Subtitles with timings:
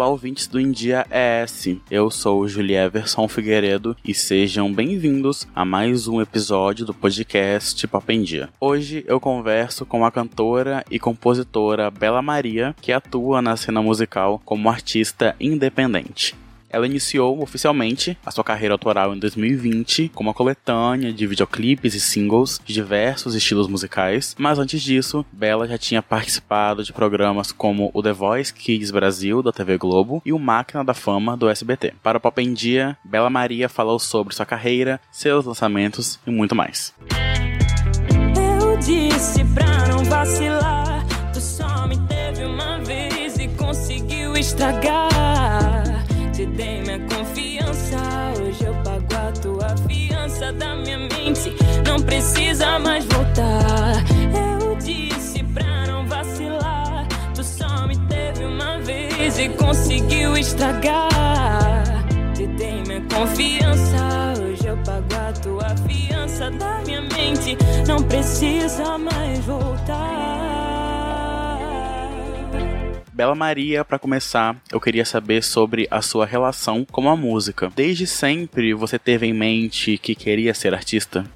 [0.00, 1.76] Olá, ouvintes do India ES.
[1.90, 8.22] Eu sou Julieverson Figueiredo e sejam bem-vindos a mais um episódio do podcast Papo em
[8.22, 8.48] Dia.
[8.58, 14.40] Hoje eu converso com a cantora e compositora Bela Maria, que atua na cena musical
[14.42, 16.34] como artista independente.
[16.70, 22.00] Ela iniciou oficialmente a sua carreira autoral em 2020 com uma coletânea de videoclipes e
[22.00, 27.90] singles de diversos estilos musicais, mas antes disso, Bela já tinha participado de programas como
[27.92, 31.94] o The Voice Kids Brasil da TV Globo e o Máquina da Fama do SBT.
[32.02, 36.54] Para o Pop em Dia, Bela Maria falou sobre sua carreira, seus lançamentos e muito
[36.54, 36.94] mais.
[38.60, 45.79] Eu disse pra não vacilar, tu só me teve uma vez e conseguiu estragar
[46.40, 47.98] te dei minha confiança.
[48.40, 51.54] Hoje eu pago a tua fiança da minha mente.
[51.86, 54.02] Não precisa mais voltar.
[54.60, 57.06] Eu disse pra não vacilar.
[57.34, 61.82] Tu só me teve uma vez e conseguiu estragar.
[62.34, 64.34] Te dei minha confiança.
[64.42, 67.58] Hoje eu pago a tua fiança da minha mente.
[67.86, 70.49] Não precisa mais voltar.
[73.20, 77.70] Bela Maria, para começar, eu queria saber sobre a sua relação com a música.
[77.76, 81.26] Desde sempre você teve em mente que queria ser artista?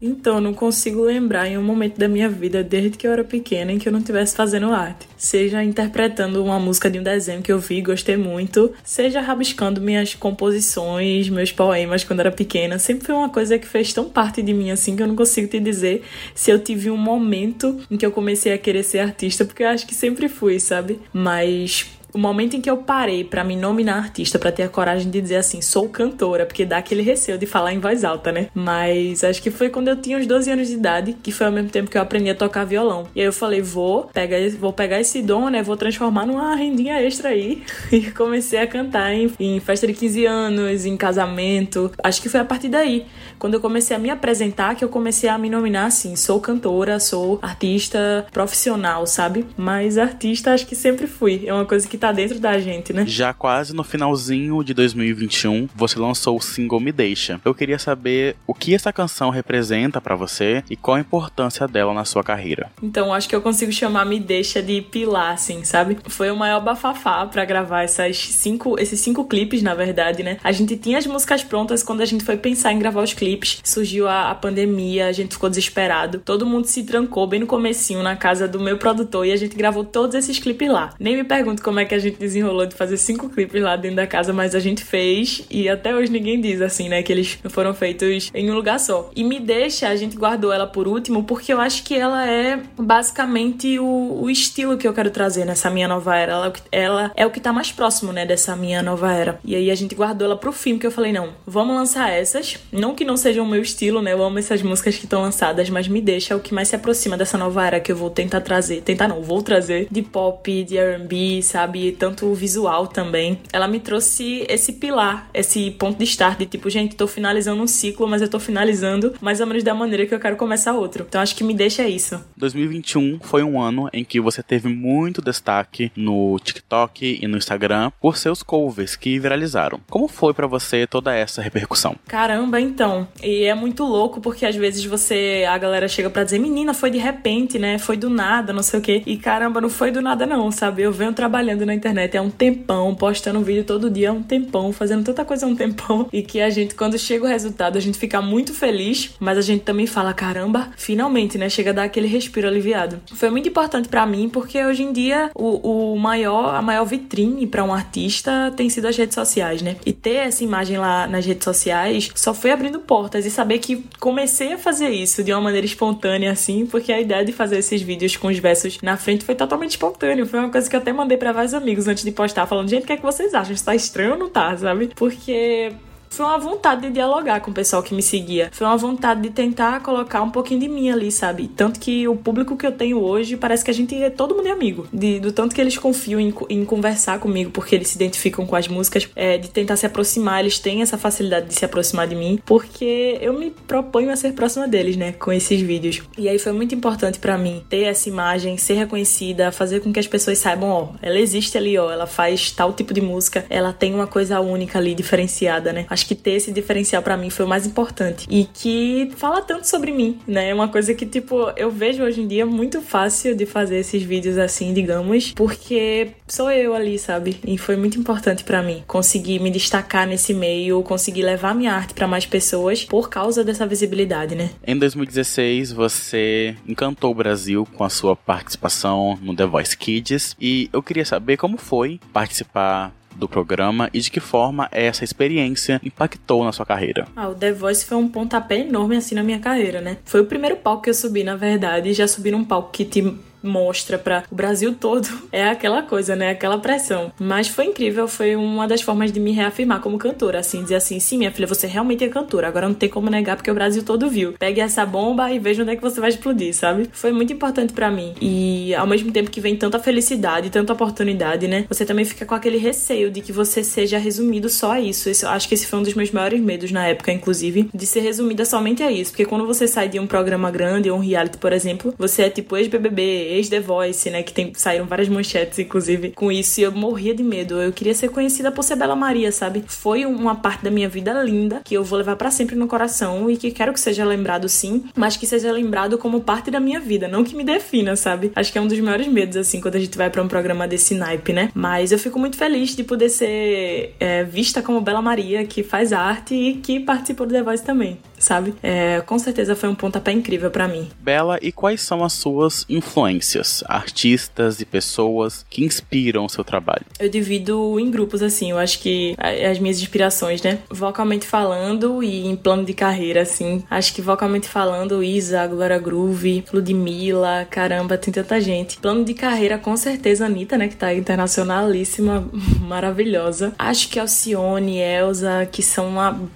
[0.00, 3.72] Então, não consigo lembrar em um momento da minha vida, desde que eu era pequena,
[3.72, 5.08] em que eu não estivesse fazendo arte.
[5.16, 9.80] Seja interpretando uma música de um desenho que eu vi e gostei muito, seja rabiscando
[9.80, 12.78] minhas composições, meus poemas quando era pequena.
[12.78, 15.48] Sempre foi uma coisa que fez tão parte de mim assim que eu não consigo
[15.48, 19.44] te dizer se eu tive um momento em que eu comecei a querer ser artista,
[19.44, 21.00] porque eu acho que sempre fui, sabe?
[21.12, 25.10] Mas o momento em que eu parei para me nominar artista, para ter a coragem
[25.10, 28.48] de dizer assim, sou cantora, porque dá aquele receio de falar em voz alta, né?
[28.54, 31.52] Mas acho que foi quando eu tinha uns 12 anos de idade, que foi ao
[31.52, 33.06] mesmo tempo que eu aprendi a tocar violão.
[33.14, 35.62] E aí eu falei, vou pegar, vou pegar esse dom, né?
[35.62, 37.62] Vou transformar numa rendinha extra aí.
[37.98, 41.90] E comecei a cantar em, em festa de 15 anos, em casamento.
[42.02, 43.06] Acho que foi a partir daí,
[43.38, 47.00] quando eu comecei a me apresentar, que eu comecei a me nominar assim, sou cantora,
[47.00, 49.46] sou artista profissional, sabe?
[49.56, 51.44] Mas artista acho que sempre fui.
[51.46, 53.04] É uma coisa que tá dentro da gente, né?
[53.06, 57.40] Já quase no finalzinho de 2021, você lançou o single Me Deixa.
[57.44, 61.92] Eu queria saber o que essa canção representa para você e qual a importância dela
[61.92, 62.70] na sua carreira.
[62.82, 65.98] Então, acho que eu consigo chamar Me Deixa de pilar, assim, sabe?
[66.06, 70.38] Foi o maior bafafá para gravar essas cinco, esses cinco clipes, na verdade, né?
[70.42, 73.60] A gente tinha as músicas prontas quando a gente foi pensar em gravar os clipes.
[73.64, 76.18] Surgiu a, a pandemia, a gente ficou desesperado.
[76.24, 79.56] Todo mundo se trancou bem no comecinho na casa do meu produtor e a gente
[79.56, 80.94] gravou todos esses clipes lá.
[80.98, 83.96] Nem me pergunto como é que a gente desenrolou de fazer cinco clipes lá dentro
[83.96, 87.38] da casa, mas a gente fez e até hoje ninguém diz assim, né, que eles
[87.48, 89.10] foram feitos em um lugar só.
[89.16, 92.60] E me deixa, a gente guardou ela por último porque eu acho que ela é
[92.78, 96.32] basicamente o, o estilo que eu quero trazer nessa minha nova era.
[96.32, 99.40] Ela, ela é o que tá mais próximo, né, dessa minha nova era.
[99.44, 102.58] E aí a gente guardou ela pro fim, que eu falei, não, vamos lançar essas.
[102.70, 105.70] Não que não sejam o meu estilo, né, eu amo essas músicas que estão lançadas,
[105.70, 108.10] mas me deixa é o que mais se aproxima dessa nova era que eu vou
[108.10, 108.82] tentar trazer.
[108.82, 111.77] Tentar não, vou trazer de pop, de R&B, sabe?
[111.98, 113.38] Tanto visual também.
[113.52, 117.66] Ela me trouxe esse pilar, esse ponto de start de tipo, gente, tô finalizando um
[117.66, 121.04] ciclo, mas eu tô finalizando mais ou menos da maneira que eu quero começar outro.
[121.08, 122.22] Então acho que me deixa isso.
[122.36, 127.90] 2021 foi um ano em que você teve muito destaque no TikTok e no Instagram
[128.00, 129.80] por seus covers que viralizaram.
[129.88, 131.96] Como foi para você toda essa repercussão?
[132.06, 133.08] Caramba, então.
[133.22, 136.90] E é muito louco porque às vezes você a galera chega para dizer, menina, foi
[136.90, 137.78] de repente, né?
[137.78, 139.02] Foi do nada, não sei o quê.
[139.06, 140.82] E caramba, não foi do nada não, sabe?
[140.82, 144.72] Eu venho trabalhando na internet há um tempão, postando vídeo todo dia há um tempão,
[144.72, 147.80] fazendo tanta coisa há um tempão, e que a gente, quando chega o resultado, a
[147.80, 151.48] gente fica muito feliz, mas a gente também fala, caramba, finalmente, né?
[151.48, 153.00] Chega a dar aquele respiro aliviado.
[153.14, 157.46] Foi muito importante para mim, porque hoje em dia o, o maior, a maior vitrine
[157.46, 159.76] para um artista tem sido as redes sociais, né?
[159.84, 163.84] E ter essa imagem lá nas redes sociais só foi abrindo portas e saber que
[164.00, 167.82] comecei a fazer isso de uma maneira espontânea, assim, porque a ideia de fazer esses
[167.82, 170.26] vídeos com os versos na frente foi totalmente espontâneo.
[170.26, 172.84] Foi uma coisa que eu até mandei para vários amigos antes de postar, falando, gente,
[172.84, 173.52] o que é que vocês acham?
[173.52, 174.90] Isso tá estranho ou não tá, sabe?
[174.96, 175.72] Porque
[176.10, 178.50] foi uma vontade de dialogar com o pessoal que me seguia.
[178.52, 181.48] Foi uma vontade de tentar colocar um pouquinho de mim ali, sabe?
[181.48, 184.48] Tanto que o público que eu tenho hoje parece que a gente é todo mundo
[184.48, 184.86] é amigo.
[184.92, 188.56] De, do tanto que eles confiam em, em, conversar comigo, porque eles se identificam com
[188.56, 192.14] as músicas, é, de tentar se aproximar, eles têm essa facilidade de se aproximar de
[192.14, 195.12] mim, porque eu me proponho a ser próxima deles, né?
[195.12, 196.02] Com esses vídeos.
[196.16, 200.00] E aí foi muito importante para mim ter essa imagem, ser reconhecida, fazer com que
[200.00, 203.72] as pessoas saibam, ó, ela existe ali, ó, ela faz tal tipo de música, ela
[203.72, 205.86] tem uma coisa única ali, diferenciada, né?
[205.98, 208.28] Acho que ter esse diferencial para mim foi o mais importante.
[208.30, 210.50] E que fala tanto sobre mim, né?
[210.50, 214.00] É uma coisa que, tipo, eu vejo hoje em dia muito fácil de fazer esses
[214.04, 217.40] vídeos assim, digamos, porque sou eu ali, sabe?
[217.44, 221.94] E foi muito importante para mim conseguir me destacar nesse meio, conseguir levar minha arte
[221.94, 224.50] para mais pessoas por causa dessa visibilidade, né?
[224.64, 230.70] Em 2016, você encantou o Brasil com a sua participação no The Voice Kids e
[230.72, 236.44] eu queria saber como foi participar do programa e de que forma essa experiência impactou
[236.44, 237.06] na sua carreira.
[237.16, 239.98] Ah, o The Voice foi um pontapé enorme assim na minha carreira, né?
[240.04, 243.02] Foi o primeiro palco que eu subi, na verdade, já subi num palco que te
[243.42, 246.30] mostra para o Brasil todo é aquela coisa, né?
[246.30, 247.12] Aquela pressão.
[247.18, 250.98] Mas foi incrível, foi uma das formas de me reafirmar como cantora, assim, dizer assim,
[251.00, 252.48] sim, minha filha, você realmente é cantora.
[252.48, 254.34] Agora não tem como negar porque o Brasil todo viu.
[254.38, 256.88] Pegue essa bomba e veja onde é que você vai explodir, sabe?
[256.92, 258.14] Foi muito importante para mim.
[258.20, 261.64] E ao mesmo tempo que vem tanta felicidade, tanta oportunidade, né?
[261.68, 265.08] Você também fica com aquele receio de que você seja resumido só a isso.
[265.08, 268.00] Esse, acho que esse foi um dos meus maiores medos na época, inclusive, de ser
[268.00, 269.12] resumida somente a isso.
[269.12, 272.30] Porque quando você sai de um programa grande ou um reality, por exemplo, você é
[272.30, 274.22] tipo ex-BBB, ex-The Voice, né?
[274.22, 276.60] Que tem, saíram várias manchetes, inclusive, com isso.
[276.60, 277.60] E eu morria de medo.
[277.60, 279.64] Eu queria ser conhecida por ser Bela Maria, sabe?
[279.66, 283.30] Foi uma parte da minha vida linda que eu vou levar para sempre no coração
[283.30, 286.80] e que quero que seja lembrado sim, mas que seja lembrado como parte da minha
[286.80, 288.32] vida, não que me defina, sabe?
[288.34, 290.66] Acho que é um dos maiores medos, assim, quando a gente vai para um programa
[290.66, 291.50] desse naipe, né?
[291.54, 295.92] Mas eu fico muito feliz de poder ser é, vista como Bela Maria, que faz
[295.92, 298.54] arte e que participou do The Voice também sabe?
[298.62, 300.88] É, com certeza foi um pontapé incrível para mim.
[301.00, 306.84] Bela, e quais são as suas influências, artistas e pessoas que inspiram o seu trabalho?
[306.98, 310.58] Eu divido em grupos, assim, eu acho que as minhas inspirações, né?
[310.68, 316.44] Vocalmente falando e em plano de carreira, assim, acho que vocalmente falando, Isa, Glória Groove,
[316.52, 318.78] Ludmilla, caramba, tem tanta gente.
[318.78, 322.28] Plano de carreira, com certeza, Anitta, né, que tá internacionalíssima,
[322.60, 323.54] maravilhosa.
[323.58, 325.88] Acho que Alcione, Elza, que são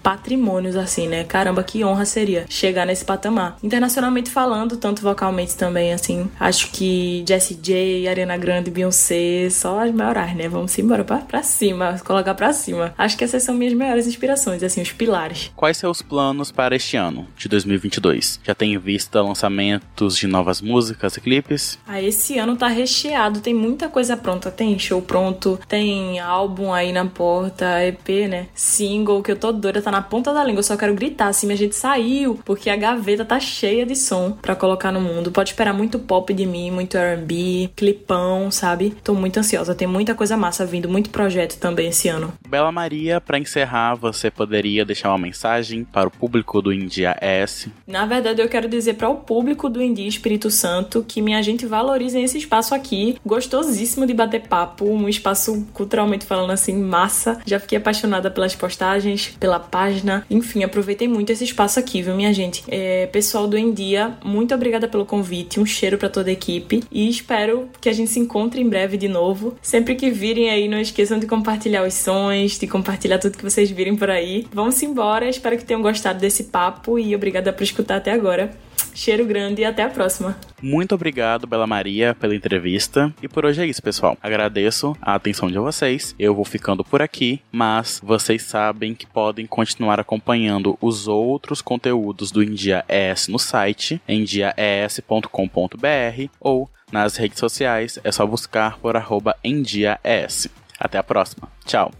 [0.02, 1.24] patrimônios, assim, né?
[1.24, 3.56] Caramba, que honra seria chegar nesse patamar.
[3.62, 9.92] Internacionalmente falando, tanto vocalmente também, assim, acho que Jessie J, Ariana Grande, Beyoncé, só as
[9.92, 10.48] maiores, né?
[10.48, 12.94] Vamos embora pra, pra cima, colocar pra cima.
[12.96, 15.50] Acho que essas são minhas maiores inspirações, assim, os pilares.
[15.56, 18.40] Quais seus planos para este ano, de 2022?
[18.44, 21.78] Já tem vista lançamentos de novas músicas e clipes?
[21.86, 24.50] Ah, esse ano tá recheado, tem muita coisa pronta.
[24.50, 28.46] Tem show pronto, tem álbum aí na porta, EP, né?
[28.54, 31.46] Single, que eu tô doida, tá na ponta da língua, eu só quero gritar assim,
[31.46, 35.32] minha gente saiu, porque a gaveta tá cheia de som para colocar no mundo.
[35.32, 38.94] Pode esperar muito pop de mim, muito R&B, clipão, sabe?
[39.02, 42.32] Tô muito ansiosa, tem muita coisa massa vindo, muito projeto também esse ano.
[42.46, 47.72] Bela Maria, para encerrar, você poderia deixar uma mensagem para o público do India S?
[47.86, 51.64] Na verdade, eu quero dizer para o público do India Espírito Santo que minha gente
[51.64, 57.40] valorize esse espaço aqui, gostosíssimo de bater papo, um espaço culturalmente falando assim massa.
[57.46, 62.32] Já fiquei apaixonada pelas postagens, pela página, enfim, aproveitei muito esse espaço aqui, viu, minha
[62.32, 62.64] gente?
[62.66, 67.08] É, pessoal do Endia, muito obrigada pelo convite, um cheiro para toda a equipe e
[67.08, 69.54] espero que a gente se encontre em breve de novo.
[69.60, 73.70] Sempre que virem aí, não esqueçam de compartilhar os sons, de compartilhar tudo que vocês
[73.70, 74.46] virem por aí.
[74.52, 78.50] Vamos embora, espero que tenham gostado desse papo e obrigada por escutar até agora.
[78.94, 80.36] Cheiro grande e até a próxima.
[80.60, 83.12] Muito obrigado, Bela Maria, pela entrevista.
[83.22, 84.16] E por hoje é isso, pessoal.
[84.22, 86.14] Agradeço a atenção de vocês.
[86.18, 92.30] Eu vou ficando por aqui, mas vocês sabem que podem continuar acompanhando os outros conteúdos
[92.30, 95.26] do India ES no site endiaes.com.br
[96.40, 100.48] ou nas redes sociais é só buscar por arroba endiaes.
[100.78, 101.48] Até a próxima.
[101.64, 101.90] Tchau.